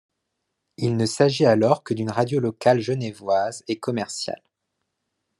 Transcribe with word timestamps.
Il 0.77 0.97
ne 0.97 1.05
s'agit 1.05 1.45
alors 1.45 1.83
que 1.83 1.93
d'une 1.93 2.09
radio 2.09 2.39
locale 2.39 2.79
genevoise 2.79 3.63
et 3.67 3.77
commerciale. 3.79 4.41